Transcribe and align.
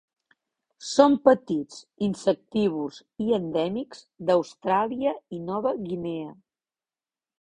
Són 0.91 1.17
petits, 1.29 1.81
insectívors 2.07 2.97
i 3.27 3.37
endèmics 3.39 4.01
d'Austràlia 4.31 5.15
i 5.39 5.43
Nova 5.51 5.75
Guinea. 5.87 6.35